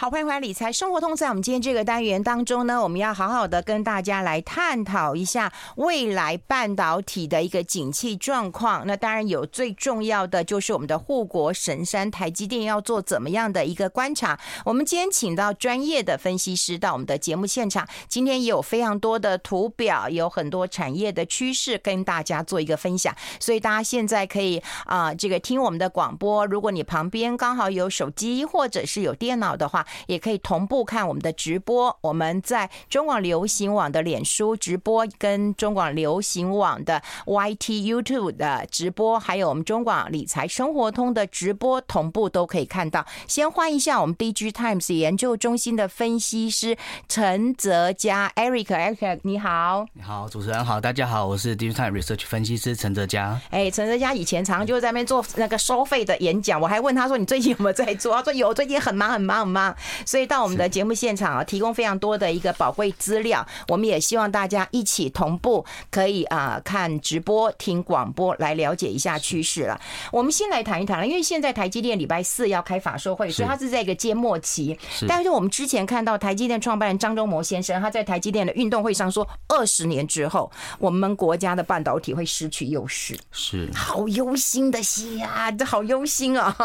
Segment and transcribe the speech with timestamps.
[0.00, 1.16] 好，欢迎回来理财生活通。
[1.16, 8.86] 在我们今天这个单元当中呢，我们要好好的跟大家来探讨一下未来半导体的一个景气状况。
[8.86, 14.38] 那当然有最重要的就是我们的护国神山台积电要做怎么样的一个观察。
[14.64, 23.12] 我们今天请到专业的分析师到我们的节目现场，今天也有非常多的图表，有很多产业的趋势跟大家做一个分享。
[23.40, 26.46] 所以大家现在可以啊、这个听我们的广播。
[26.46, 43.04] 如果你旁边刚好有手机或者是有电脑的话，也可以同步看我们的直播，我们在中广流行网的脸书直播，跟中广流行网的 YT YouTube 的直播，还有我们中广理财生活通的直播，同步都可以看到。
[43.26, 46.76] 先欢迎一下我们 DIGITIMES 研究中心的分析师
[47.08, 53.40] 陈泽佳 Eric，Eric 你好，你好，主持人好，大家好，我是 DIGITIMES Research 分析师陈泽佳。
[53.50, 58.14] 哎，陈泽佳以前常常就在那边做那个收费的演讲，我还问他说，你最近有没有在做？
[58.14, 59.76] 他说有，最近很忙很忙很忙。
[60.04, 63.46] 所以到我们的节目现场啊，提供非常多的一个宝贵资料。
[63.68, 69.80] 我们也希望大家一起同步，可以啊看直播、听广播，来了解一下趋势了。
[70.12, 74.78] 我们先来谈一谈了，因为现在台积电礼拜四要开法说会，所以它是在一个揭幕期。
[75.06, 83.18] 但是我们之前看到台积电创办人张忠谋先生，他在台积电的运动会上说，二十年之后，我们国家的半导体会失去优势。
[83.30, 86.56] 是，好忧心的心啊，这好忧心啊。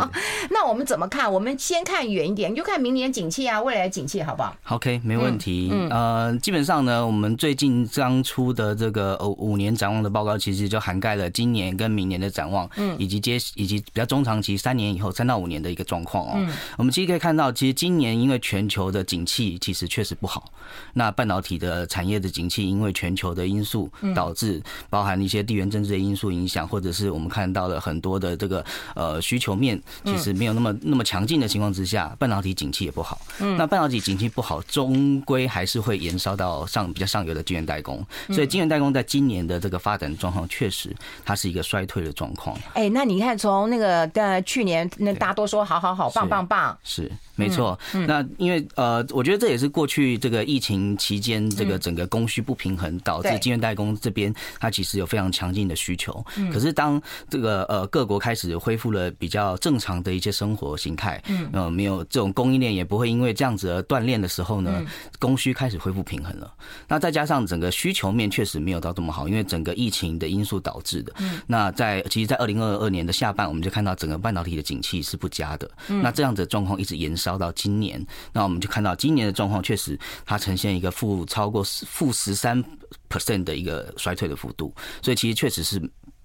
[0.50, 1.32] 那我们怎么看？
[1.32, 5.70] 我们先看远一点，你就看明年景气啊，未来的景气好不好？OK，没问题。
[5.72, 16.52] 嗯，呃，基本上呢，我们最近刚出的这个呃五年展望的报告，其实就涵盖了今年跟明年的展望，嗯，以及接以及比较中长期三年以后三到五年的一个状况哦。
[16.76, 20.52] 我们其实可以看到，其实今年因为全球的景气其实确实不好，
[20.92, 28.62] 那半导体的产业的景气因为全球的因素导致，包含一些地缘政治的因素影响，或者是我们看到了很多的这个
[28.94, 33.20] 呃需求面其实没有那么那么强劲的情况之下，半导体景气也不好。
[33.38, 38.04] 嗯，那半导体景气不好，终归还是会延烧到上比较上游的晶圆代工。
[38.28, 42.56] 所以晶圆代工在今年的这个发展状况，确实它是一个衰退的状况。
[42.74, 47.10] 哎，那你看从那个呃去年，那大家都说好好好，棒棒棒，是。
[47.40, 56.24] 没错，那因为呃，我觉得这也是过去这个疫情期间这个整个供需不平衡导致晶圆代工这边它其实有非常强劲的需求。
[56.52, 64.84] 可是当这个呃各国开始恢复了比较正常的一些生活形态，嗯，呃，没有这种供应链也不会因为这样子而断裂的时候呢，
[65.18, 66.52] 供需开始恢复平衡了。
[66.86, 71.12] 那再加上整个需求面确实没有到这么好，因为整个疫情的因素导致的。
[71.18, 75.70] 嗯那在其实，在二零二二年的下半，我们就看到整个半导体的景气是不佳的。
[75.86, 77.29] 那这样子的状况一直延烧。
[77.38, 82.62] 到今年，那我们就看到今年的状况确实，它呈现一个负超过负十三
[83.08, 85.80] percent 的一个衰退的幅度，所以其实确实是。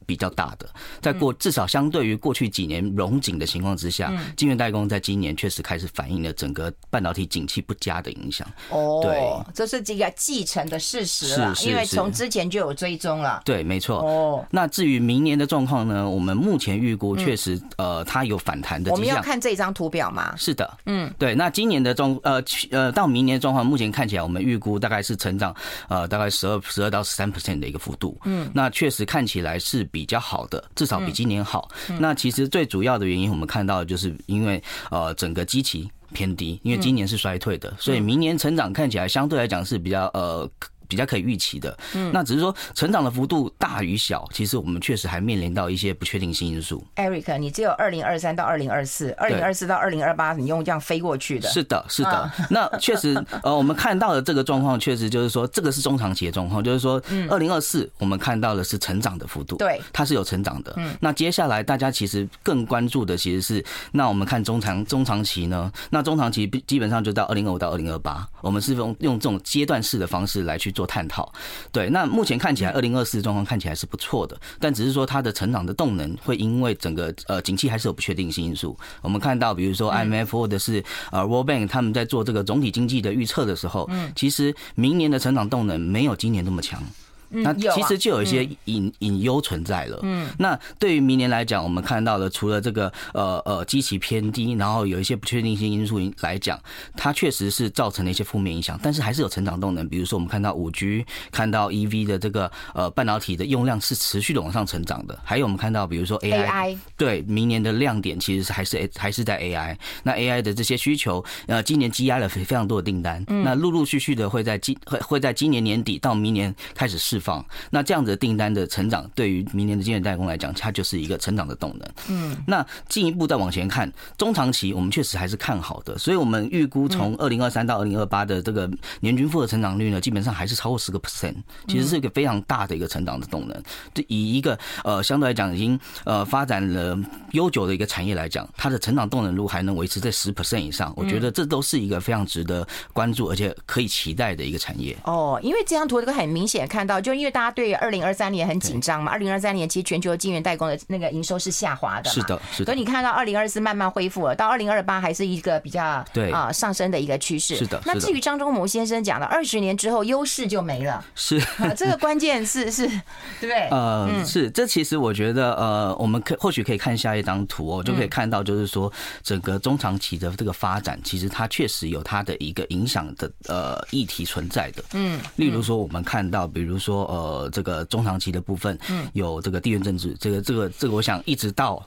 [0.05, 0.69] 比较大的，
[1.01, 8.47] 在过至少相对于过去几年荣景的情况之下，晶圆代工在今年确实开始反映了整个半导体景气不佳的影响。
[8.69, 13.41] 哦，对，这是这个继承的事实了，因为从之前就有追踪了。
[13.45, 13.99] 对，没错。
[13.99, 16.07] 哦，那至于明年的状况呢？
[16.07, 18.91] 我们目前预估确实，呃，它有反弹的。
[18.91, 20.35] 我们要看这张图表吗？
[20.37, 21.33] 是的，嗯，对。
[21.33, 25.55] 那今年的状，呃，呃，到明年的状况，目前看起来，我们预估大概是成长，
[25.89, 28.17] 呃，大概十二、十二到十三 percent 的一个幅度。
[28.25, 29.83] 嗯，那确实看起来是。
[29.95, 31.69] 比较好的，至少比今年好。
[32.01, 34.61] 那其实最主要的原因，我们看到就是因为
[34.91, 40.49] 呃整个基期偏低，因为今年是衰退的，所以明年成长看起来相对来讲是比较呃。
[40.87, 46.83] 比较可以预期的，嗯，那只是说成长的幅度大与小，其实我们确实还面临到一些不确定性因素。
[46.95, 51.49] Eric，你只有二零二三到二零二四，二零二四到二零二八，你用这样飞过去的？
[51.49, 52.31] 是的，是的。
[52.49, 60.73] 那确实，呃，我们看到的这个状况，确实就是说，这个是中长期的状况，就是说，二零二四我们看到的是成长的幅度，对，它是有成长的。
[60.77, 65.71] 嗯，那接下来大家其实更关注的其实是，那我们看中长中长期呢？
[65.89, 70.74] 那中长期基本上就到二零二五到二零二八，我们是用用这种阶段式的方式来去。
[70.75, 71.33] 做探讨，
[71.71, 78.77] 对，那目前看起来二零二四状况看起来是不错的，但只是说它的成长的动能会因为整个呃景气还是有不确定性因素。
[79.01, 86.83] 我们看到，比如说 IMF 或者是呃 World Bank 他们在做这个总体经济的预测的时候，嗯其实明年的成长动能没有今年那么强。
[87.29, 89.99] 那其实就有一些隐隐忧存在了。
[90.03, 96.59] 嗯，那对于明年来讲，我们看到了除了这个呃呃基期偏低，然后有一些不确定性因素来讲，
[96.95, 98.79] 它确实是造成了一些负面影响。
[98.81, 105.17] 但是还是有成长动能，比如说我们看到五 G，看到 EV 的这个呃半导体的用量是持续的往上成长的。
[105.23, 109.75] 还有我们看到，比如说 AI，对，明年的亮点其实是还是还是在 AI。
[110.03, 117.43] 那 AI 的这些需求，呃，今年积压了非非常多的订单，那陆陆续续的会在今会会在今年年底到明年开始释释放。
[117.69, 121.89] 那这样子的订单的成长，对于明年的晶圆代工来讲，它就是一个成长的动能。
[122.09, 128.69] 嗯，那进一步再往前看，中长期我们确实还是看好的，所以我们预估从二零二三到二零二八的这个
[128.99, 131.35] 年均复合成长率呢，基本上还是超过十个 percent，
[131.69, 133.63] 其实是一个非常大的一个成长的动能。
[133.93, 136.99] 就以一个呃相对来讲已经呃发展了
[137.31, 144.97] 悠久的一个产业来讲，它的成长动能如果还能维持在十 percent 以上，我觉得这都是一个非常值得关注而且可以期待的一个产业。
[145.05, 152.65] 哦，因为这张图这个很明显看到，就因为大家对二零二三年很紧张嘛，二零二三年其实全球晶圆代工的那个营收是下滑的，是的，是的。
[152.65, 157.55] 所以你看到二零二四慢慢恢复了，到二零二八还是一个比较对啊上升的一个趋势。
[157.55, 157.79] 是的。
[157.85, 162.87] 那至于张忠谋先生讲的二十年之后优势就没了，是啊这个关键是是，
[163.39, 163.67] 对不对？
[163.69, 168.91] 呃，是这其实我觉得呃，我们可或许可以看下一张图哦，就可以看到就是说
[169.21, 174.83] 整个中长期的这个发展，其实它确实有它的一个影响的呃议题存在的。
[174.93, 181.85] 嗯，例如说我们看到，比如说呃这个中长期的部分，嗯，有这个地缘政治，这个这个这个，我想一直到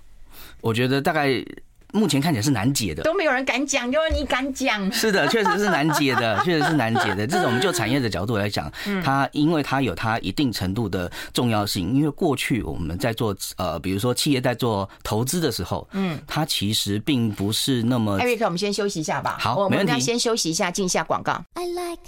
[0.61, 1.45] 我觉得大概。
[1.95, 4.79] 目前看起来是难解的，都没有人敢讲，就是你敢讲。
[4.93, 7.27] 是的，确实是难解的，确实是难解的。
[7.27, 8.71] 这种我们就产业的角度来讲，
[9.03, 11.95] 它因为它有它一定程度的重要性。
[11.95, 18.19] 因为过去我们在做呃，比如说企业在做投资的时候，嗯，它其实并不是那么。
[18.19, 19.39] 艾瑞克我们先休息一下吧。
[19.41, 19.93] 好，没问题。
[19.93, 21.43] 我们要先休息一下，进一下广告。
[21.55, 22.03] I like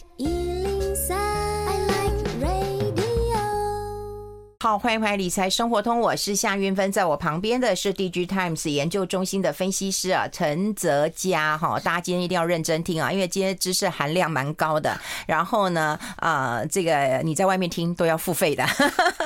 [4.63, 14.95] 好，欢迎回来理财生活通，我是夏云芬，在我旁边的是 DG Times 研究中心的分析师啊，陈泽佳哈，大家今天一定要认真听啊，因为今天知识含量蛮高的。
[15.27, 18.63] 然后呢，啊、呃，这个你在外面听都要付费的，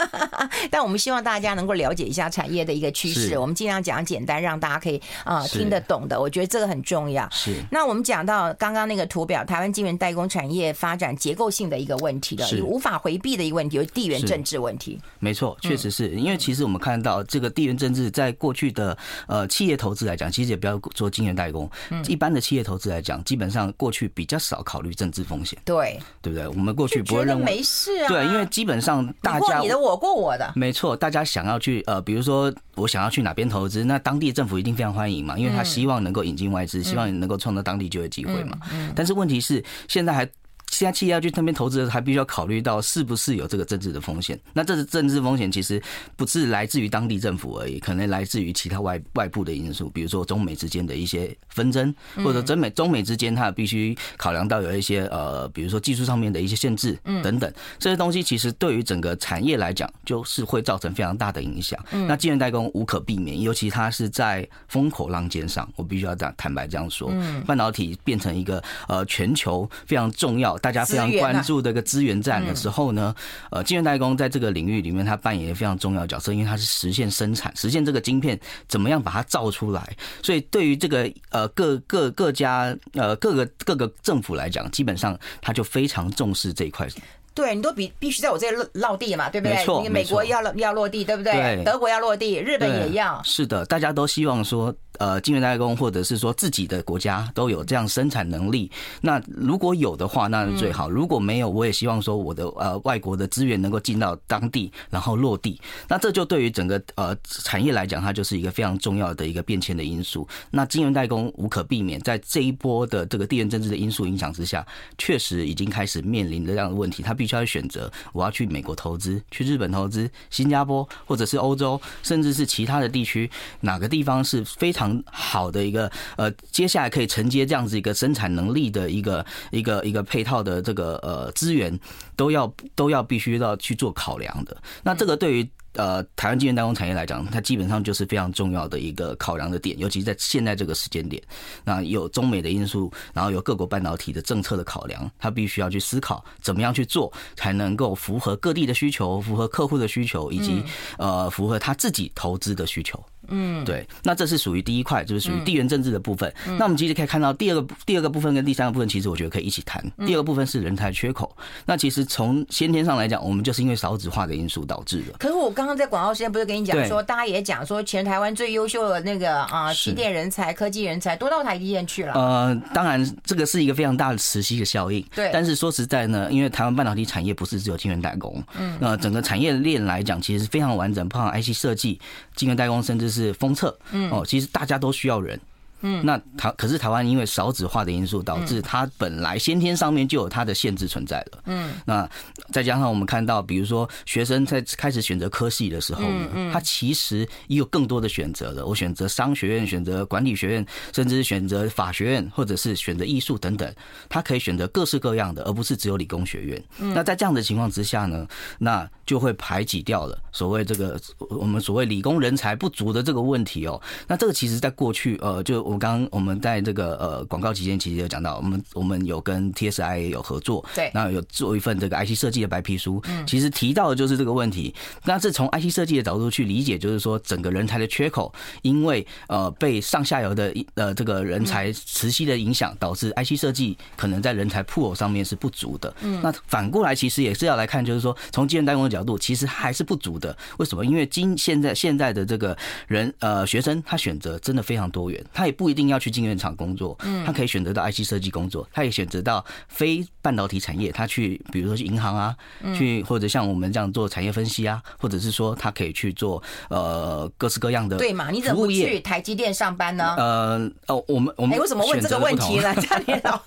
[0.70, 6.20] 但我们希望大家能够了解一下产业的一个趋势，我们尽量讲简单，让大家可以啊、呃、听得懂的。
[6.20, 7.28] 我觉得这个很重要。
[7.32, 7.56] 是。
[7.72, 15.00] 那我们讲到刚刚那个图表，台湾晶圆代工产业发展结构性的一个问题的，是无法回避的一个问题，就是地缘政治问题。
[15.24, 16.10] 没错，确实是。
[16.10, 21.70] 因为其实我们看到这个地缘政治，在过去的呃企业投资来讲，其实也不要做晶圆代工，
[22.06, 25.98] 一般的企业投资来讲，基本上过去比较少考虑政治风险，对。
[26.20, 26.46] 对不对？
[26.48, 38.58] 我们过去不会认为没事啊，对，因为基本上大家你的我过我的，没错，大家想要去呃，比如说我想要去哪边投资，那当地政府一定非常欢迎嘛，因为他希望能够引进外资，希望你能够创造当地就业机会嘛。
[38.94, 40.28] 但是问题是现在还。
[40.74, 44.38] 现在企业要去那边投资的时候，还必须要考虑到是不是有这个政治的风险。
[44.52, 45.80] 那这是政治风险，其实
[46.16, 57.52] 不是来自于当地政府而已，可能来自于其他外外部的因素，比如说中美之间的一些纷争，或者中美中美之间，它必须考量到有一些呃，比如说技术上面的一些限制等等。
[57.78, 61.78] 这些东西其实对于整个产业来讲，就是会造成非常大的影响。
[62.08, 67.12] 那晶圆代工无可避免，尤其它是在风口浪尖上，我必须要这样坦白这样说，
[67.46, 70.58] 半导体变成一个呃全球非常重要。
[70.64, 73.14] 大家非常关注的一个资源战的时候呢，
[73.50, 79.94] 呃，晶圆代工在这个领域里面，它扮演一个非常重要的角色，因为它是实现生产、实现这个晶片怎么样把它造出来。
[80.22, 86.88] 所以对于这个呃各各各家呃各个各个政府来讲，基本上它就非常重视这一块。
[87.34, 89.56] 对，你都必必须在我这里落落地嘛，对不对？
[89.56, 91.32] 没错，美国要要落地，对不对？
[91.32, 93.20] 对，德国要落地，日本也要。
[93.25, 94.75] 是的，大家都希望说。
[94.99, 98.70] 呃，晶圆代工或者是说自己的国家都有这样生产能力，
[99.00, 105.61] 那如果有的话，那是最好；如果没有，我也希望说我的呃外国的资源能够进到当地，然后落地。
[105.88, 110.29] 那这就对于整个呃产业来讲，它就是一个非常重要的一个变迁的因素。
[110.52, 114.64] 那晶圆代工无可避免，在这一波的这个地缘政治的因素影响之下，
[114.96, 117.03] 确实已经开始面临了这样的问题。
[117.03, 123.29] 他必须要选择，我要去美国投资，去日本投资，新加坡或者是欧洲，甚至是其他的地区，
[123.60, 124.83] 哪个地方是非常。
[124.84, 131.79] 很好的一个呃，接下来可以承接这样子一个生产能力的一个一个一个配套的这个呃资源，
[132.17, 134.56] 都要都要必须要去做考量的。
[134.82, 141.20] 那这个对于呃台湾晶圆代工产业来讲，它基本上就是非常重要的一个考量的点，尤其是在现在这个时间点，
[141.64, 150.62] 那有中美的因素，然后有各国半导体的政策的考量，它必须要去思考怎么样去做，才能够符合各地的需求，符合客户的需求，以及
[150.98, 153.05] 呃符合他自己投资的需求。
[153.28, 156.32] 嗯，对，那这是属于第一块，就是属于地缘政治的部分。
[156.58, 159.82] 那我们其实可以看到第二个第二个部分跟第三个部分，其实我觉得可以一起谈。
[160.06, 161.34] 第二个部分是人才缺口。
[161.66, 165.12] 那其实从先天上来讲，我们就是因为少子化的因素导致的。
[165.19, 172.12] 可是我刚刚在广告时间不是跟你讲说，大家也讲说，全台湾最优秀的那个啊，机电人才、科技人才都到台积电去了。
[172.14, 175.04] 呃，当然这个是一个非常大的磁吸的效应。
[175.14, 175.31] 对。
[175.32, 182.00] 但是说实在呢，因为台湾半导体产业不是只有晶圆代工，嗯，那整个产业链来讲，其实是非常完整，包含 IC 设计、
[182.34, 185.40] 晶圆代工，甚至是封测，嗯，哦，其实大家都需要人。
[185.86, 191.42] 嗯，那台可是台湾因为少子化的因素，导致它本来先天上面就有它的限制存在了。
[191.44, 192.08] 嗯，那
[192.50, 198.64] 再加上我们看到，比如说学生在开始选择科系的时候呢，他其实也有更多的选择了。
[198.64, 203.70] 我选择商学院，选择管理学院，甚至选择法学院，或者是选择艺术等等，
[204.08, 206.64] 他可以选择各式各样的，而不是只有理工学院。
[206.78, 208.26] 那在这样的情况之下呢，
[208.58, 213.81] 那就会排挤掉了所谓这个我们所谓理工人才不足的这个问题哦。
[214.06, 224.75] 那这个其实在过去，呃，就我刚刚我们在这个呃广告期间，其实有讲到，我们我们有跟 TSI 有合作，对，那有做一份这个 IC 设计的白皮书，嗯，其实提到的就是这个问题。
[225.05, 228.32] 那是从 IC 设计的角度去理解，就是说整个人才的缺口，
[228.63, 235.94] 因为呃被上下游的呃这个人才磁吸的影响，导致 IC 设计可能在人才 pool 上面是不足的。
[236.01, 240.36] 嗯，那反过来其实也是要来看，就是说从晶圆代工的角度，其实还是不足的。
[240.58, 240.84] 为什么？
[240.84, 252.34] 因为今现在现在的这个人呃学生，他选择真的非常多元，他也不一定要去晶圆厂工作，嗯，他可以选择到 IC 设计工作，他也选择到非半导体产业，他去比如说去银行啊，
[252.77, 258.31] 去或者像我们这样做产业分析啊，或者是说他可以去做呃各式各样的对嘛？
[258.31, 260.15] 你怎么不去台积电上班呢？
[260.17, 262.74] 呃哦，我们我们为什么问这个问题呢？
[262.81, 263.41] 家里老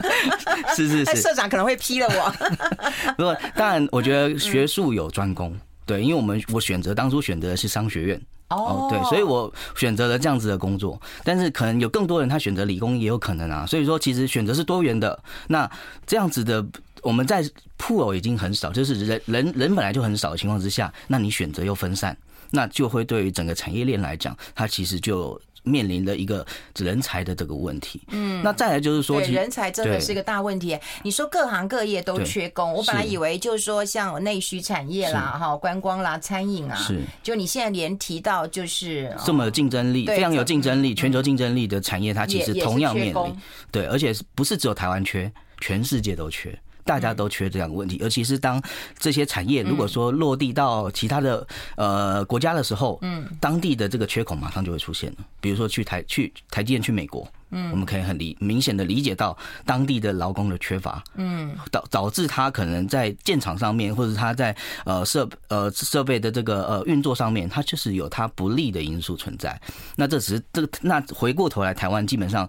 [0.75, 2.32] 是是是， 社长可能会批了我。
[3.18, 8.22] 不过当然，我觉得学术有专攻，对，因为我们我选择当初选择的是商学院。
[8.50, 15.22] 哦，对，所以我选择了这样子的工作，但是可能有更多人他选择理工也有可能啊，所以说其实选择是多元的。
[15.48, 15.70] 那
[16.06, 16.65] 这样子的，
[17.03, 17.44] 我们在
[17.77, 22.17] pool 已经很少，就是人人人本来就很少的情况之下，那你选择又分散，
[22.51, 25.39] 那就会对于整个产业链来讲，它其实就。
[25.67, 26.45] 面临的一个
[26.77, 30.77] 人才的这个问题，嗯，那再来就是说，对，人才真的是一个大问题。
[31.03, 43.38] 你说各行各业都缺工，我本来以为就是说像内需产业啦、哈观光啦、餐饮啊，是，就你现在连提到就是这么竞争力非常有竞争力、全球竞争力的产业，它其实同样面临，
[43.71, 46.57] 对，而且不是只有台湾缺，全世界都缺。
[46.88, 48.62] 大家都缺这样的问题，尤其是当
[48.98, 55.17] 这些产业如果说落地到其他的呃国家的时候，嗯，当地的这个缺口马上就会出现了。
[55.41, 69.60] 比如说去台去台积电去美国，嗯，我们可以很理明显的理解到当地的劳工的缺乏，嗯，导导致他可能在建厂上面，或者他在呃设呃设备的这个呃运作上面，它确实有它不利的因素存在。
[69.96, 72.48] 那这只是这个，那回过头来，台湾基本上。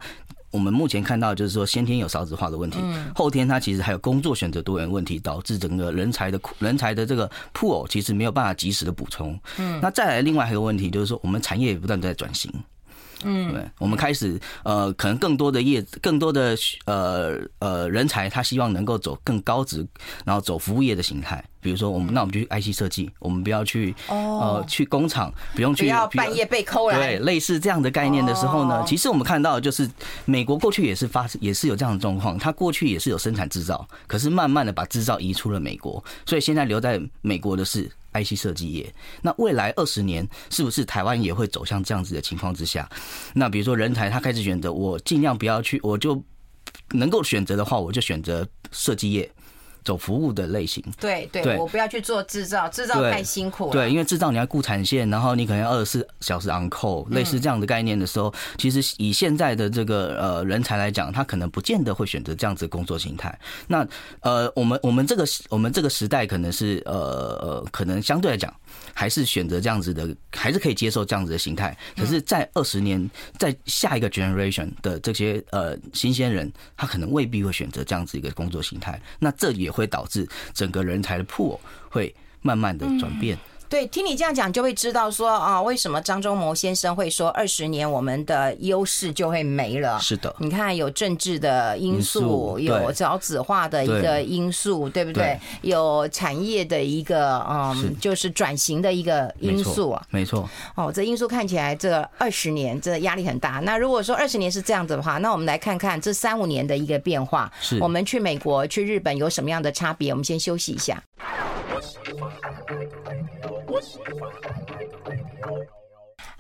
[0.51, 2.79] 我们目前看到就是说，先天有少子化的问题，
[3.15, 9.39] 后天它其实还有工作选择多元问题，导致整个人才的人才的这个 pool 其实没有办法及时的补充。
[9.59, 12.51] 嗯，那再来另外还有一个问题就是说，我们产业也不断在转型。
[13.25, 16.57] 嗯，对，我们开始呃，可能更多的业，更多的
[16.87, 19.87] 呃呃人才，他希望能够走更高职，
[20.25, 21.45] 然后走服务业的形态。
[21.61, 26.97] 比如说，我们那我们就去 IC 设计，我们不要去呃去工厂，不用去不要半夜被扣了。
[26.97, 29.91] 对，类似这样的概念的时候呢，其实我们看到就是
[30.25, 37.91] 美国过去也是发也是有这样的状况，它过去也是有生产制造，可是慢慢的把制造移出了美国，所以现在留在美国的是
[38.23, 38.95] IC 设计业。
[39.23, 42.89] 那未来二十年是不是台湾也会走向这样子的情况之下？
[43.35, 46.23] 那比如说人才他开始选择，我尽量不要去，我就
[46.91, 49.31] 能够选择的话，我就选择设计业。
[49.89, 53.73] 走服务的类型，对对，我不要去做制造，制造太辛苦了。
[53.73, 63.35] 对，因为制造你要顾产线，然后你可能要二十四小时 on call，类似这样的概念的时候，其实以现在的这个呃人才来讲，他可能不见得会选择这样子的工作形态。
[63.67, 63.89] 那
[64.21, 66.93] 呃，我们我们这个我们这个时代可能是呃
[67.41, 68.55] 呃，可能相对来讲。
[68.93, 71.77] 还是选择这样子的，还是可以接受这样子的形态。
[71.97, 79.01] 可是，在二十年，在下一个 generation 的这些呃新鲜人，他可能未必会选择这样子一个工作形态。
[79.19, 81.59] 那这也会导致整个人才的铺
[81.89, 83.39] 会慢慢的转变。
[83.69, 89.99] 对，听你这样讲，就会知道说啊，为什么张忠谋先生会说二十年我们的优势就会没了？
[90.01, 95.39] 是的，你看有政治的因素，有少子化的一个因素，对不对？
[95.61, 100.49] 有产业的一个嗯，就是转型的一个因素啊，没错。
[100.75, 103.61] 哦，这因素看起来这二十年这压力很大。
[103.65, 107.53] 那如果说二十年是这样子的话，那我们来看看这三五年的一个变化。
[107.61, 110.11] 是，我们去美国、去日本有什么样的差别？
[110.11, 111.03] 我们先休息一下。
[113.69, 113.99] What's she?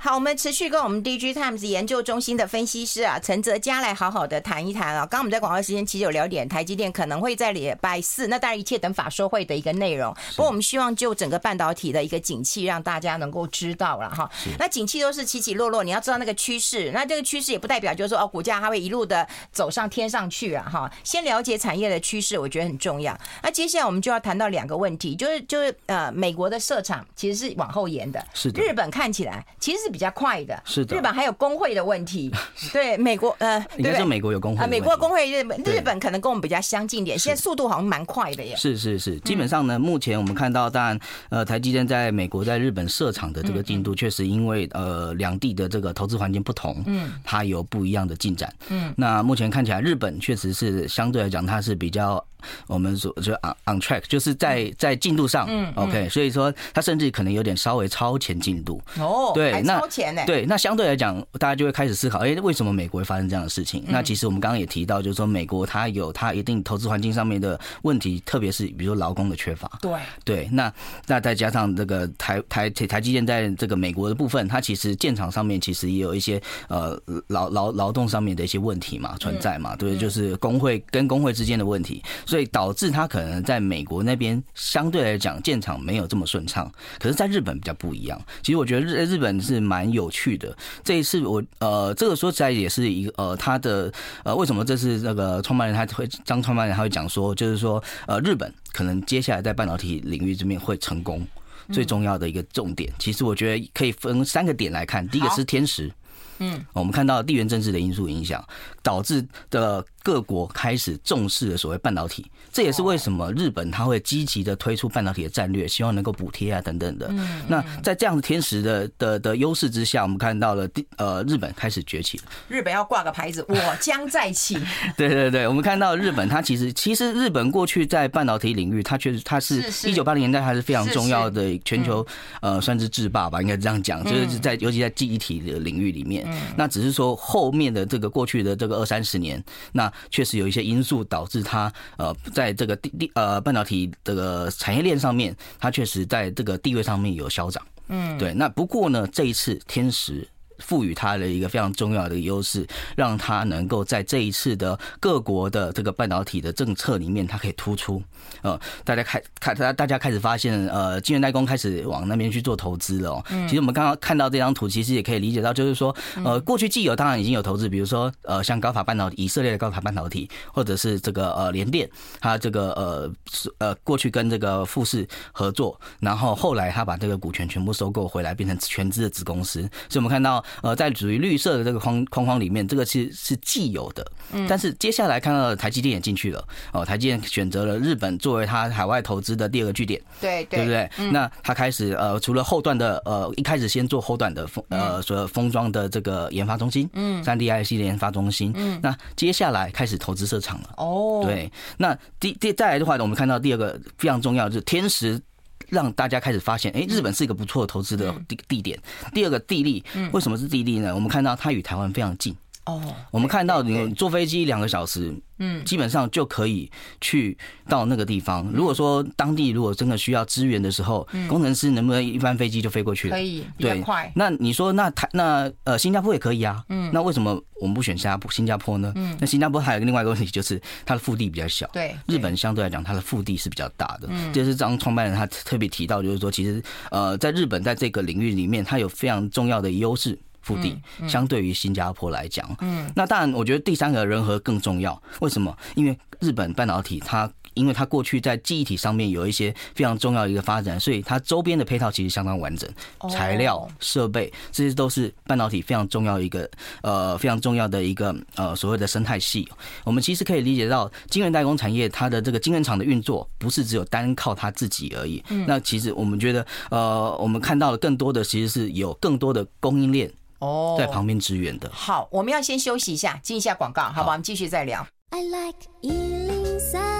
[0.00, 5.00] 好，我们持续跟我们 DG Times 研究中心的分析师啊陈泽佳来好好的谈一谈啊。
[5.00, 10.14] 刚刚我们在广告时间其实有聊点台积电可能会在礼拜四，那当然一切等法说会的一个内容。
[10.37, 14.31] 不过我们希望就整个半导体的一个景气，让大家能够知道了哈。
[14.57, 16.93] 那景气都是起起落落，你要知道那个趋势。
[16.95, 20.88] 那这个趋势也不代表就是说哦，股价它会一路的走上天上去啊哈。
[21.02, 23.19] 先了解产业的趋势，我觉得很重要。
[23.43, 28.62] 那接下来我们就要谈到两个问题，就是就是呃，美国的设厂其实是往后延的，是的。
[28.62, 29.99] 日本看起来其实是。
[29.99, 30.62] 比较快的。
[30.64, 32.30] 是的，日本还有工会的问题。
[32.73, 38.54] 对，美国呃，应该说美国有工会啊，美国的工会日本日本可能跟我们比较相近点，现在速度好像蛮快的耶。
[38.54, 48.52] 是是是，基本上呢，目前我们看到，当然呃，台积电在美国在日本设厂的这个进度，确实因为呃两地的这个投资环境不同，嗯，它有不一样的进展。
[48.68, 52.25] 嗯，那目前看起来，日本确实是相对来讲，它是比较。
[52.66, 63.85] 我们说就 on on track，就是在在进度上，嗯，OK，所以说它甚至可能有点稍微超前进度哦，对，那超前呢，对，那相对来讲，大家就会开始思考，哎，为什么美国会发生这样的事情？
[63.88, 69.92] 那其实我们刚刚也提到，就是说美国它有它一定投资环境上面的问题，特别是比如说劳工的缺乏，对
[70.25, 70.73] 对，那
[71.07, 82.02] 那再加上这个台台台积电在这个美国的部分，它其实建厂上面其实也有一些呃劳劳劳动上面的一些问题嘛存在嘛，对，就是工会跟工会之间的问题。
[82.28, 88.20] 所以导致他可能在美国那边相对来讲建厂没有这么顺畅，可是在日本比较不一样。
[88.42, 90.54] 其实我觉得日日本是蛮有趣的。
[90.85, 93.90] 这一次我呃，这个说起来也是一个呃，他的
[94.25, 101.26] 呃，为什么这次那个创办人他会张创办人他会讲说，就是说呃，日本可能接下来在半导体领域这边会成功，
[101.73, 105.08] 最重要的一个重点，其实我觉得可以分三个点来看。
[105.08, 105.90] 第一个是天时，
[106.38, 108.45] 嗯，我们看到地缘政治的因素影响
[108.83, 109.85] 导致的。
[110.00, 117.12] 各国开始重视了所谓半导体，这也是为什么日本它会积极的推出半导体的战略，希望能够补贴啊等等的。
[117.47, 120.66] 那在这样的天时的的的优势之下，我们看到了
[120.97, 122.25] 呃日本开始崛起了。
[122.49, 124.57] 日本要挂个牌子，我将再起。
[124.97, 132.07] 对对对，我们看到日本它其实其实日本过去在半导体领域，它确实它是一九八零年代还是非常重要的全球
[132.40, 136.26] 呃算是制霸吧，应该这样讲，就是在尤其在记忆体的领域里面。
[136.56, 139.42] 那只是说后面的这个过去的这个二三十年，
[139.73, 147.64] 那确实有一些因素导致它呃，在这个地地呃半导体这个产业链上面，它确实在这个地位上面有消长。
[147.88, 148.35] 嗯，对。
[148.35, 150.28] 那不过呢，这一次天时。
[150.59, 158.03] 赋予它的一个非常重要的优势，让它能够在这一次的各国的这个半导体的政策里面，它可以突出。
[158.43, 163.25] 呃，大家开开大大家开始发现，呃，晶圆代工开始往那边去做投资了。
[163.49, 171.88] 其实我们刚刚看到这张图，其实也可以理解到，就是说，呃，过去既有当然已经有投资，比如说，呃，像高法半导体，以色列的高法半导体，或者是这个呃联电，
[172.21, 173.12] 它这个呃
[173.59, 179.63] 呃过去跟这个富士合作，然后后来他把这个股权全部收购回来，变成全资的子公司。
[179.89, 180.45] 所以我们看到。
[180.63, 184.06] 呃，在属于绿色的这个框框框里面，这个其实是既有的。
[184.32, 186.45] 嗯，但是接下来看到的台积电也进去了。
[186.73, 190.00] 哦，台积电选择了日本作为它海外投资的第二个据点。
[190.21, 190.91] 对对，对不对？
[190.99, 198.52] 嗯，那它开始呃，除了后段的呃，一开始先做后段的封呃，所有封装的这个研发中心，嗯，三 D IC 的研发中心。
[198.54, 200.75] 嗯，那接下来开始投资设厂了。
[200.76, 201.50] 哦，对。
[201.76, 205.21] 那第第再来的话呢，我们看到第二个非常重要的就是天时。
[205.69, 208.78] 让大家开始发现，哎，日本是一个不错的投资的地地点。
[209.13, 210.95] 第二个地利，为什么是地利呢？
[210.95, 212.37] 我们看到它与台湾非常近。
[212.69, 218.47] 哦，我们看到你坐飞机两个小时，嗯，基本上就可以去到那个地方。
[218.52, 223.09] 如果说当地如果真的需要支援的时候，工程师能不能一班飞机就飞过去？
[223.09, 224.13] 可以，对，快。
[224.15, 226.63] 那你说那台那呃新加坡也可以啊？
[226.69, 228.93] 嗯，那为什么我们不选新加坡新加坡呢？
[228.97, 231.67] 嗯，那新加坡还有另外一个问题，就是它的腹地比较小。
[231.73, 234.09] 对，日本相对来讲它的腹地是比较大的。
[234.11, 240.19] 嗯，这是张创办人他特别提到，就是说其实呃在日本在这个领域里面，它有非常重要的优势。
[240.49, 240.75] 腹地
[241.06, 244.99] 相对于新加坡来讲，嗯，那当然，我觉得第三个人和更重要。
[245.21, 245.54] 为什么？
[245.75, 252.67] 因为日本半导体它，因为它过去在记忆体上面有一些非常重要的一个发展，所以它周边的配套其实相当完整，
[253.11, 256.49] 材料、设备这些都是半导体非常重要一个
[256.80, 259.47] 呃非常重要的一个呃所谓的生态系。
[259.84, 265.23] 我们其实可以理解到，晶圆代工产业它的这个晶圆厂的运作不是只有单靠它自己而已。
[265.47, 270.11] 那其实我们觉得，呃，我们看到的更多的其实是有更多的供应链。
[270.39, 271.71] 哦，在旁边支援的。
[271.73, 274.13] 好，我们要先休息一下，进一下广告，好吧？
[274.13, 274.87] 我们继续再聊。
[275.11, 276.98] I like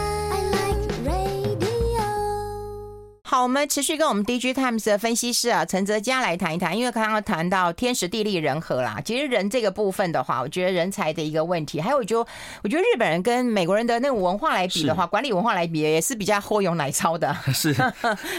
[3.31, 8.99] 好，我们持续跟我们 DG Times 的分析师啊陈泽佳来谈一谈，因为刚刚谈到天时地利人和啦。
[9.05, 12.27] 其实人这个部分的话，我觉得人才的一个问题，还有就
[12.63, 17.37] 我觉得日本人跟美国人的那种文化来比的话，管理文化来比也是比较厚用奶操的。
[17.53, 17.77] 是，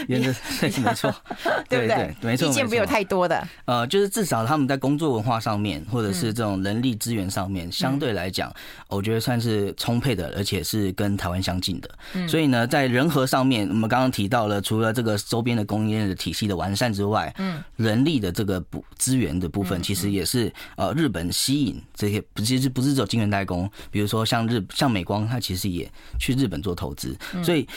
[0.08, 0.34] 也是
[0.82, 1.14] 没错，
[1.68, 2.12] 对不对？
[2.20, 3.46] 没错，意见不有太多的。
[3.66, 8.52] 呃，就是至少他们在工作文化上面，或者是这种人力资源上面，相对来讲，
[8.88, 11.88] 我觉得算是充沛的，而且是跟台湾相近的。
[12.26, 27.68] 所以呢，在人和上面，我们刚刚提到了，除了了这个周边的供应链的体系的完善之外，嗯，人力的这个补资源的部分，其实也是呃日本吸引这些，其实不是只有晶圆代工，比如说像日像美光，它其实也去日本做投资，所以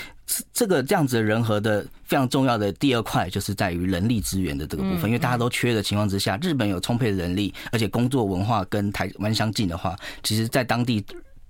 [0.52, 11.06] 这个这样子的人和的非常重要的第二块，就是在于人力资源的这个部分，因为大家都缺的情况之下，日本有充沛的人力，而且工作文化跟台湾相近的话，其实在当地。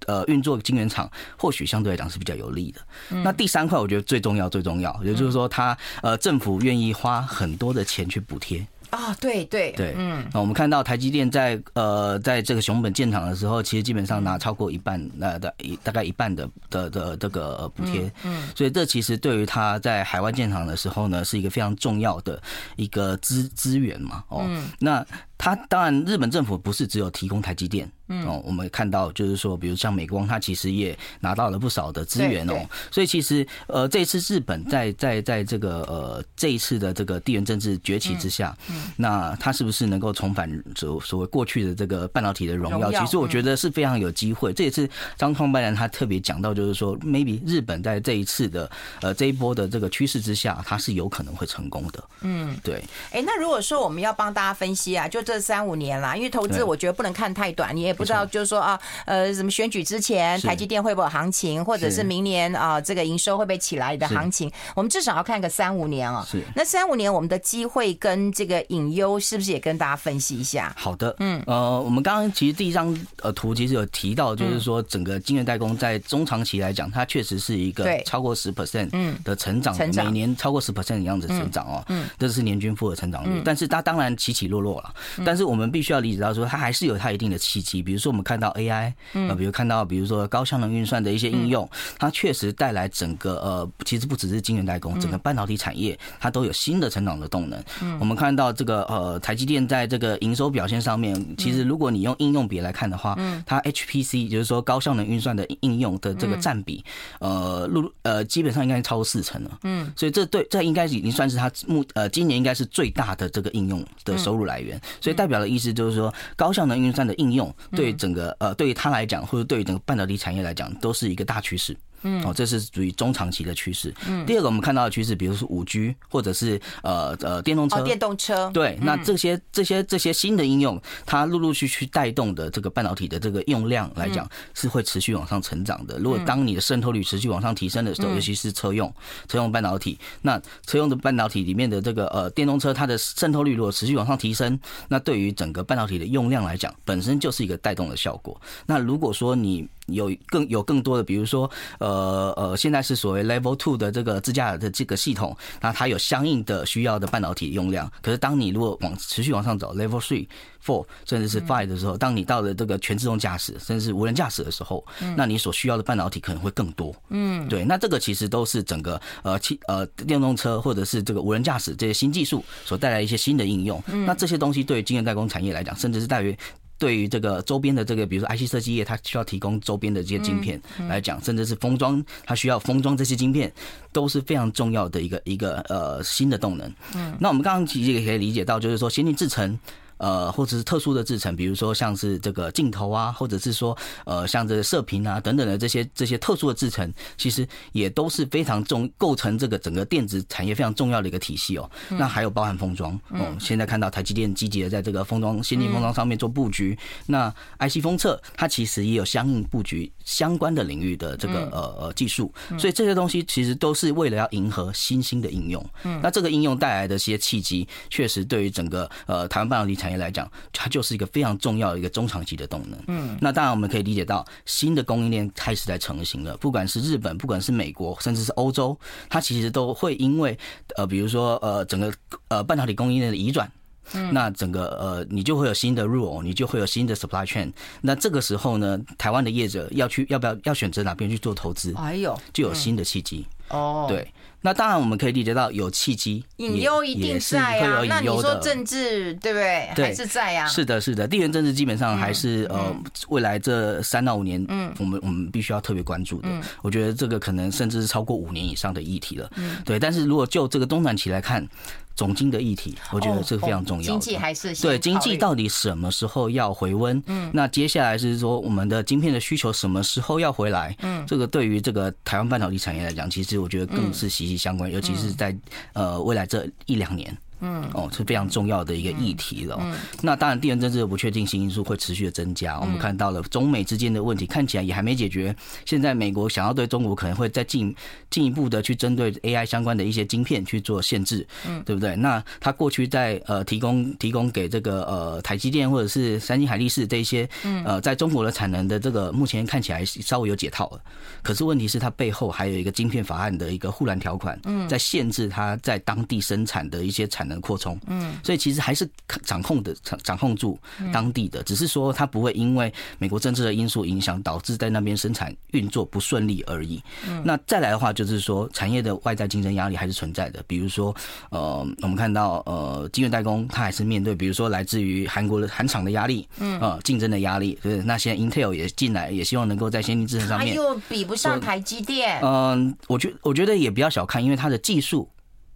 [0.08, 2.82] 呃，运作晶圆厂或许相对来讲是比较有利的。
[3.24, 8.66] 那第三块，我觉得最重要，最重要，也就是说，他呃，政府愿意花很多的钱去补贴。
[8.89, 22.39] 啊，对对对，嗯，那我们看到台积电在呃，在这个熊本建厂的时候，其实基本上拿超过一半，那的大概一半的的的这个补贴，嗯，所以这其实对于他在海外建厂的时候呢，是一个非常重要的
[22.76, 25.04] 一个资资源嘛，哦，那。
[25.43, 42.89] 它当然，日本政府不是只有提供台积电，嗯，哦，我们看到就是说，比如像美光，它其实也拿到了不少的资源哦，所以其实呃，这一次日本在在在这个呃这一次的这个地缘政治崛起之下，嗯，那它是不是能够重返所所谓过去的这个半导体的荣耀？
[42.93, 44.53] 其实我觉得是非常有机会。
[44.53, 52.01] 这也是张创办人他特别讲到，就是说，maybe 日本在这一次的呃这一波的这个趋势之下，它是有可能会成功的。
[52.21, 52.82] 嗯，对。
[53.12, 55.33] 哎，那如果说我们要帮大家分析啊，就这。
[55.34, 66.24] 这三五年啦，因为投资我觉得不能看太短，你也不知道就是说啊，呃，什么选举之前台积电会不会有行情，或者是明年啊这个营收会不会起来的行情，我们至少要看个三五年啊。
[66.30, 66.43] 是。
[66.56, 70.72] 那三五年我们的机会跟这个隐忧是不是也跟大家分析一下？
[70.78, 78.91] 好的，嗯，呃，我们刚刚其实第一张呃图其实有提到，就是说整个晶圆代工在中长期来讲，它确实是一个超过十 percent
[79.24, 84.93] 的成长，每年超过十 percent 的样子成长哦，嗯，这是年均复合成长率，但是它当然起起落落了。
[85.26, 87.82] 但是我们必须要理解到，说它还是有它一定的契机。
[87.82, 97.63] 比如说，我们看到 AI，呃，比如看到，比如说高效能运算的一些应用，它确实带来整个呃，其实不只是晶圆代工，整个半导体产业它都有新的成长的动能。
[97.99, 106.84] 我们看到这个呃，台积电在这个营收表现上面，其实如果你用应用比来看的话，它 HPC 就是说高效能运算的应用的这个占比，
[107.19, 109.60] 呃，录呃，基本上应该超过四成了。
[109.63, 114.80] 嗯，所以这对这应该已经算是它目呃今年应该是最大的这个应用的收入来源。
[115.04, 121.76] 所以代表的意思就是说，高效能运算的应用对整个呃，对于它来讲，或者对于整个半导体产业来讲，都是一个大趋势。
[122.04, 123.94] 嗯，哦，这是属于中长期的趋势。
[124.08, 135.98] 嗯，第二个我们看到的趋势，比如说五 G，或者是呃呃电动车，电动车，对，那这些这些这些新的应用，它陆陆续续带动的这个半导体的这个用量来讲，是会持续往上成长的。
[136.00, 138.94] 如果当你的渗透率持续往上提升的时候，尤其是车用
[139.28, 148.39] 车用半导体，那车用的半导体里面的这个呃电动车，它的渗透率如果持续往上提升，那对于整个半导体的用量来讲，本身就是一个带动的效果。
[148.66, 157.91] 那如果说你有更有更多的，比如说，呃呃，现在是所谓 Level Two 的这个自驾的这个系统，那它有相应的需要的半导体用量。
[158.02, 160.28] 可是，当你如果往持续往上走，Level Three、
[160.63, 164.86] Four 甚至是 Five 的时候，当你到了这个全自动驾驶，甚至是无人驾驶的时候，
[165.17, 166.96] 那你所需要的半导体可能会更多。
[167.10, 173.84] 嗯，对，那这个其实都是整个呃汽呃电动车或者是这个无人驾驶这些新技术所带来一些新的应用。
[174.06, 176.38] 那这些东西对于晶圆代工产业来讲，甚至是大约。
[176.84, 183.50] 对于这个周边的这个，比如说 IC 设计业，它需要提供周边的这些晶片来讲，甚至是封装，它需要封装这些晶片，
[183.93, 186.69] 都是非常重要的一个一个呃新的动能。
[186.93, 189.58] 嗯，那我们刚刚其实也可以理解到，就是说先进制程。
[190.04, 201.72] 呃，或者是特殊的制成，比如说像是这个镜头啊，或者是说呃，像这个射频啊等等的这些这些特殊的制成，其实也都是非常重构成这个整个电子产业非常重要的一个体系哦。
[201.92, 206.78] 那还有包含封装哦，现在看到台积电积极的在这个封装先进封装上面做布局。
[207.06, 215.63] 那 IC 封测它其实也有相应布局相关的领域的这个呃呃技术，所以这些东西其实都是为了要迎合新兴的应用。
[216.02, 222.80] 那这个应用带来的一些契机，确实对于整个呃台湾半导体产业来讲， 它就是一个非常重要的一个中长期的动能。
[222.88, 226.36] 嗯，那当然我们可以理解到，新的供应链开始在成型了。
[226.38, 228.78] 不管是日本，不管是美国，甚至是欧洲，
[229.10, 230.38] 它其实都会因为
[230.76, 231.94] 呃，比如说呃，整个
[232.28, 233.50] 呃半导体供应链的移转，
[233.93, 237.52] 嗯，那整个呃，你就会有新的 rule，你就会有新的 supply chain。
[237.82, 241.74] 那这个时候呢，台湾的业者要去要不要要选择哪边去做投资？
[241.76, 243.26] 哎呦，就有新的契机。
[243.50, 244.08] 哦，对。
[244.46, 247.82] 那当然，我们可以理解到有契机，隐忧一定在啊。
[247.88, 249.69] 那你说政治对不对？
[249.74, 250.46] 还是在啊？
[250.46, 252.76] 是的，是的，地缘政治基本上还是呃，
[253.08, 256.28] 未来这三到五年，嗯，我们我们必须要特别关注的。
[256.62, 259.32] 我觉得这个可能甚至是超过五年以上的议题了。
[259.38, 259.80] 嗯，对。
[259.80, 261.48] 但是如果就这个东南期来看，
[261.95, 263.84] 总经的议题，我觉得这个非常重要。
[263.84, 267.01] 经济还是对经济到底什么时候要回温？
[267.06, 270.75] 嗯，那接下来是说我们的晶片的需求什么时候要回来？
[270.82, 275.36] 嗯，这个对于这个台湾半导体产业来讲，其实其实我觉得更是息息相关，尤其是在
[275.73, 277.15] 呃未来这一两年。
[277.43, 279.58] 嗯，哦，是非常重要的一个议题了。
[279.62, 282.58] 嗯，那当然，地缘政治的不确定性因素会持续的增加。
[282.58, 285.36] 我们看到了中美之间的问题看起来也还没解决。
[285.65, 287.75] 现在美国想要对中国可能会再进
[288.10, 291.97] 进一步的去针对 AI 相关的一些晶片去做限制，嗯，对不对？
[291.97, 297.27] 那他过去在呃提供提供给这个呃台积电或者是三星、海力士这一些
[297.65, 300.79] 呃在中国的产能的这个目前看起来稍微有解套了。
[301.21, 307.33] 可是问题是它背后还有一个晶片法案的一个护栏条款，嗯，在限制它在当地生产的一些产能。
[307.41, 308.89] 扩充，嗯，所以其实还是
[309.24, 310.60] 掌控的掌掌控住
[310.91, 316.82] 当地的，只是说它不会因为美国政治的因素影响，导致在那边生产运作不顺利而已。
[317.08, 320.96] 嗯那再来的话，就是说产业的外在竞争压力还是存在的，比如说
[321.30, 327.78] 呃，我们看到呃，晶圆代工它还是面对，比如说来自于韩国的韩厂的压力，嗯，呃，竞争的压力，对。
[327.84, 332.19] 那现在 Intel 也进来，也希望能够在先进制程上面，又比不上台积电。
[332.22, 335.08] 嗯，我觉我觉得也不要小看，因为它的技术。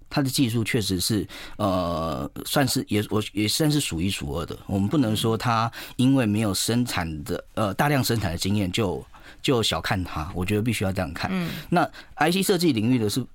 [0.09, 4.57] 它的技术确实是，呃，算是也我也算是数一数二的。
[4.65, 9.05] 我们不能说它因为没有生产的呃大量生产的经验就
[9.41, 10.31] 就小看它。
[10.33, 11.29] 我觉得必须要这样看。
[11.33, 11.85] 嗯，那
[12.17, 13.25] IC 设计领域的是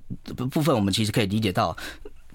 [0.51, 1.77] 部分，我们其实可以理解到。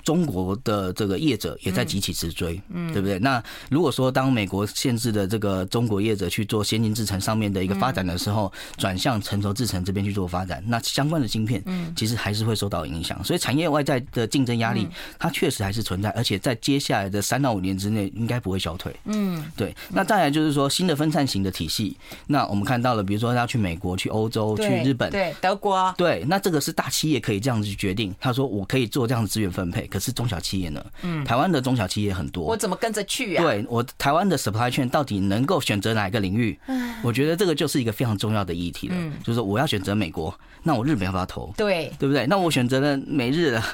[0.07, 3.19] 中国的这个业者也在急起直追，嗯，对不对？
[3.19, 13.21] 那如果说当美国限制的这个中国业者去做先进制程上面的一个发展的时候，转向成熟制程这边去做发展，那相关的芯片，嗯，其实还是会受到影响。
[13.21, 14.87] 所以产业外在的竞争压力，
[15.19, 18.95] 它确实还是存在，而且在接下来的三到五年之内，应该不会消退。
[19.07, 19.75] 嗯，对。
[19.89, 28.15] 那再来就是说新的分散型的体系，那我们看到了，比如说要去美国、去欧洲、去日本、对德国，对，那这个是大企业可以这样子去决定。
[28.21, 29.85] 他说我可以做这样的资源分配。
[29.97, 30.85] 可是中小企业呢？
[31.01, 33.43] 嗯，台湾的中小企业很多，我怎么跟着去啊？
[33.43, 36.55] 对，我台湾的 supply chain 到底能够选择哪一个领域？
[37.01, 38.95] 我觉得这个就是一个非常重要的议题了。
[38.95, 40.31] 嗯，就是我要选择美国，
[40.67, 41.51] 那我日本要不要投？
[41.57, 42.27] 对，对不对？
[42.27, 43.65] 那我选择了美日了，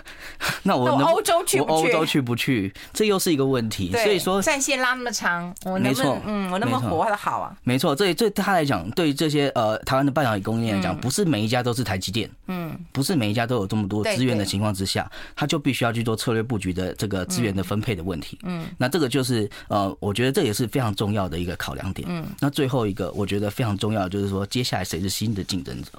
[0.63, 1.69] 那我欧洲去不去？
[1.73, 2.73] 欧洲去不去？
[2.93, 3.91] 这又是一个问题。
[3.91, 6.21] 所以说，战线拉那么长，我能不能？
[6.25, 7.53] 嗯，我那么活得好啊？
[7.63, 16.93] 没错，这对他来讲，对于这些呃台湾的半导体供应链来讲，不是每一家都是台积电，嗯，不是每一家都有这么多资源的情况之下，他就必须要去做策略布局的。
[16.95, 25.89] 这个资源的分配的问题，嗯，那这个就是呃，我觉得这也是非常重要的一个考量点，嗯，那最后一个我觉得非常重要的就是说，接下来谁是新的竞争者？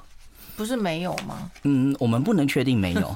[0.56, 1.50] 不是没有吗？
[1.64, 3.12] 嗯，我们不能确定没有，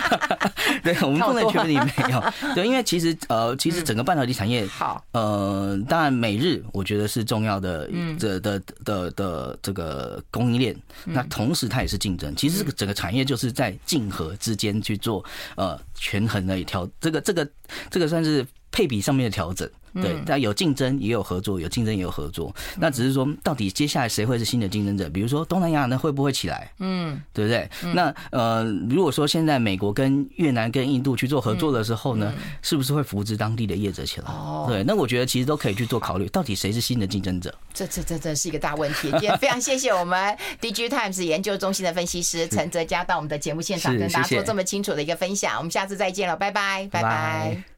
[0.82, 2.22] 对，我们不能确定没有，
[2.54, 15.24] 对，因为其实呃，其实整个半导体产业，好，呃，当然美日我觉得是重要的，这的的的这个供应链，那同时它也是竞争，其实这个整个产业就是在竞合之间去做
[15.56, 15.78] 呃。
[16.04, 17.48] 权衡的一条，这个这个
[17.88, 19.70] 这个算是配比上面的调整。
[19.94, 22.54] 对，但有竞争也有合作，有竞争也有合作。
[22.78, 25.08] 那只是说，到底接下来谁会是新的竞争者？
[25.10, 26.70] 比如说东南亚呢，会不会起来？
[26.78, 27.68] 嗯，对不对？
[27.94, 34.26] 那呃，如果说现在美国跟越南跟印度去做合作的时候呢，是不是会扶植当地的业者起来？
[34.28, 37.54] 哦，对，那我觉得其实都可以去做考虑，到底谁是新的竞争者？
[37.74, 39.10] 这这这这是一个大问题。
[39.10, 45.56] 今天非常谢谢我们 DIGITIMES 研究中心的分析师陈泽佳到我们的节目现场跟大家做这么清楚的一个分享。
[45.58, 47.71] 我们下次再见了，拜拜，拜拜。